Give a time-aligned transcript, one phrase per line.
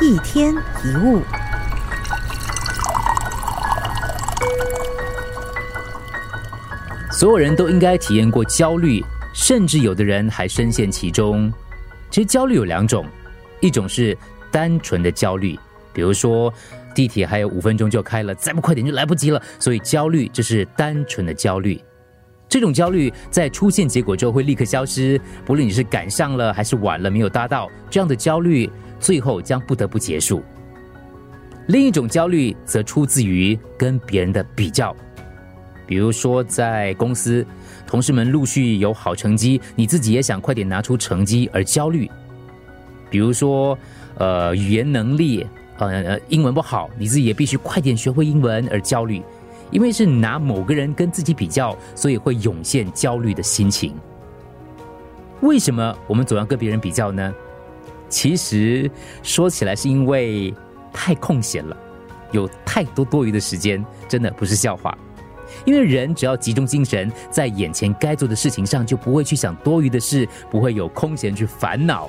[0.00, 1.22] 一天一物。
[7.10, 11.50] 所有人都应该体验过焦虑，甚至有的人还深陷其中。
[12.10, 13.06] 其实焦虑有两种，
[13.60, 14.16] 一种是
[14.50, 15.58] 单纯的焦虑，
[15.94, 16.52] 比如说
[16.94, 21.80] 地铁还有五分钟就开了，再不快点就来不及了，所以焦虑就是单纯的焦虑。
[22.48, 28.70] 这种焦虑在出现结果之后会立刻消失，不论你是赶上了还是晚了没有搭到，这样的焦虑
[29.06, 30.42] 最后将不得不结束。
[31.68, 34.94] 另一种焦虑则出自于跟别人的比较。
[35.86, 37.46] 比如说，在公司，
[37.86, 42.10] 同事们陆续有好成绩，你自己也想快点拿出成绩而焦虑。
[43.08, 43.78] 比如说，
[44.16, 45.46] 呃，语言能力，
[45.78, 49.22] 呃，英文不好，你自己也必须快点学会英文而焦虑，
[49.70, 53.94] 因为是拿某个人跟自己比较，所以会涌现焦虑的心情。
[55.42, 57.32] 为什么我们总要跟别人比较呢？
[58.08, 58.90] 其实
[59.22, 60.54] 说起来是因为
[60.92, 61.76] 太空闲了，
[62.32, 64.96] 有太多多余的时间，真的不是笑话。
[65.64, 72.08] 因为人只要集中精神在眼前该做的事情上，就不会去想多余的事，不会有空闲去烦恼。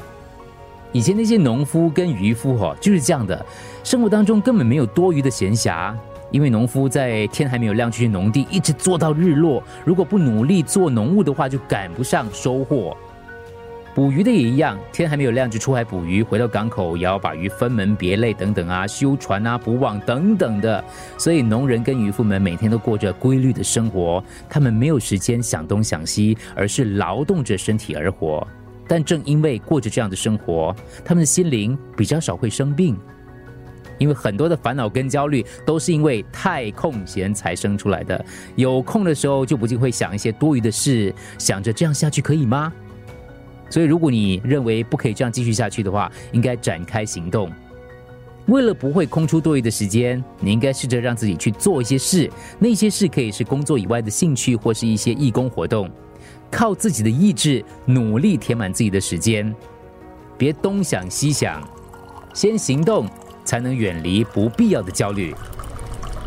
[0.92, 3.46] 以前那些农夫跟渔夫哈就是这样的，
[3.84, 5.94] 生活当中根本没有多余的闲暇，
[6.32, 9.62] 因为农夫在天还没有亮去农地，一直做到日落。
[9.86, 12.96] 如果不努力做农务的话，就赶不上收获。
[13.98, 20.86] 捕鱼的也一样，天还没有亮就出海捕鱼，回到港口也要把鱼分门别类等等啊，修船啊、补网等等的。
[21.18, 28.48] 所以农人跟渔夫们每天都过着规律的生活，他们没有时间想东想西，而是劳动着身体而活。
[28.88, 32.96] 但正因为过着这样的生活，他们的心灵比较少会生病，
[33.98, 38.24] 因为很多的烦恼跟焦虑都是因为太空闲才生出来的。
[38.56, 42.72] 有空的时候就不禁会想一些多余的事，想着这样下去可以吗？
[43.70, 47.52] 所以，如果你认为不可以这样继续下去的话，应该展开行动。
[48.48, 52.32] 为了不会空出多余的时间，你应该试着让自己去做一些事。
[52.60, 55.90] 那些事可以是工作以外的兴趣，或是一些义工活动。
[56.50, 59.54] 靠自己的意志努力填满自己的时间，
[60.38, 61.62] 别东想西想，
[62.34, 63.06] 先行动
[63.44, 65.36] 才能远离不必要的焦虑。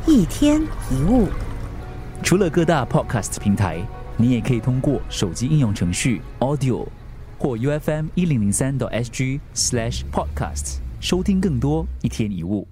[0.06, 1.28] 一天一物，
[2.22, 3.80] 除了各大 Podcast 平台，
[4.18, 6.86] 你也可以通过手机应用程序 Audio。
[7.40, 12.68] 或 U F M 一零零三到 S G slash podcasts 收听更多一天一物。